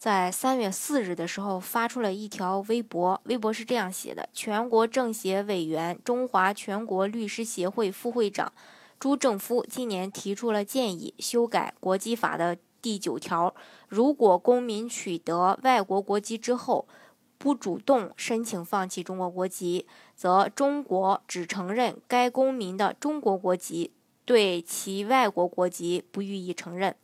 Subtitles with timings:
[0.00, 3.20] 在三月四日的时候，发出了一条微博。
[3.24, 8.50] 微博是这样写的：全国政协委员、中华全国律师协会副会长
[8.98, 13.54] 朱正夫今年提出了建议，修改国籍法的第九条。
[13.88, 16.88] 如果公民取得外国国籍之后，
[17.36, 23.92] 不主动申请放弃中国国籍，则中国只承认该公民的中国国籍，
[24.24, 26.96] 对其外国国籍不予以承认。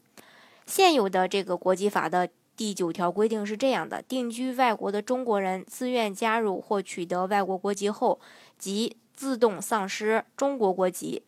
[0.65, 2.31] 现有的这个国籍法的。
[2.57, 8.19] 第九条规定是这样的：定居外国的中国人自愿加入或取得外国国籍后，
[8.59, 11.23] 即自动丧失中国国籍。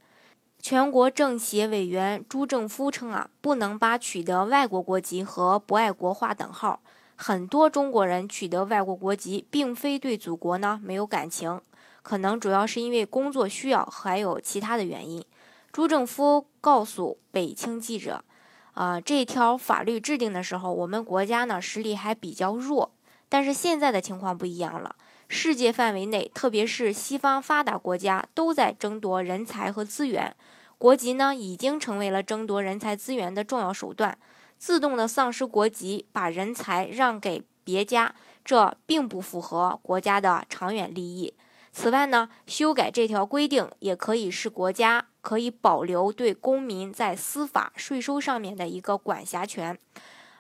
[0.61, 6.81] 全国政协委员朱正夫称啊，不能把取得外国国籍和不爱国划等号。
[7.15, 11.61] 很多中国人取得外国国籍，并非对祖国呢没有感情，
[12.03, 15.25] 可能主要是因为工作需要，还有其他的原因。
[15.71, 18.25] 朱正夫告诉北青记者。
[18.79, 22.93] 啊，这条法律制定的时候，我们国家呢实力还比较弱，
[23.29, 24.95] 但是现在的情况不一样了。
[25.27, 30.33] 世界范围内，特别是西方发达国家，都在争夺人才和资源，
[30.79, 34.17] 国籍呢已经成为了争夺人才资源的重要手段。
[34.59, 41.35] 自动的丧失国籍，把人才让给别家，这并不符合国家的长远利益。
[41.71, 49.79] 此外呢，修改这条规定也可以使国家可以保留对公民在司法、税收上面的一个管辖权。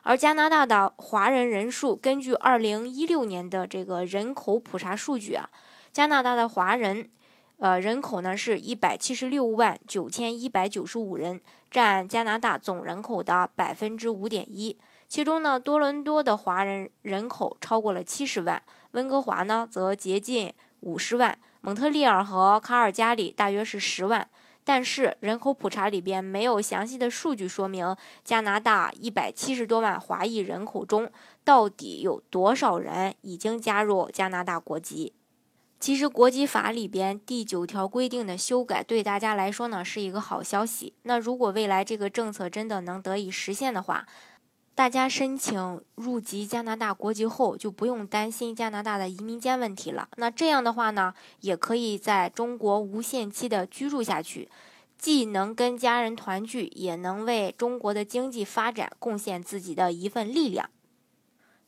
[0.02, 5.50] 而加拿大的华人人数，根据二零一六年的这个人口普查数据啊，
[5.92, 7.10] 加拿大的华人，
[7.58, 14.78] 呃，人口呢是一百七十六万九千一百九十五人，占加拿大总人口的百分之五点一。
[15.06, 20.54] 其中呢，多伦多的华人人口超过了七十万，温哥华呢则接近。
[20.80, 24.28] 五十万，蒙特利尔和卡尔加里大约是十万，
[24.64, 31.10] 但是人口普查里边没有详细的数据说明加拿大一百七十多万华裔人口中
[31.44, 35.14] 到底有多少人已经加入加拿大国籍。
[35.80, 40.92] 其实国籍法里边第九条规定的修改对大家来说呢是一个好消息。
[41.02, 44.04] 那如果未来这个政策真的能得以实现的话，
[44.78, 50.08] 大家申请入籍加拿大国籍后，就不用担心加拿大的移民监问题了。
[50.18, 54.48] 那这样的话呢，也可以在中国无限期的居住下去，
[54.96, 60.70] 既能跟家人团聚，也能为中国的经济发展贡献自己的一份力量。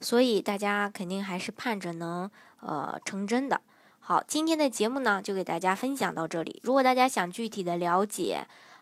[0.00, 3.60] 所以大家肯定还是盼着能呃成真的。
[3.98, 6.60] 好，今天的节目呢，就给大家分享到这里。
[6.62, 8.46] 如果大家想具体的了解，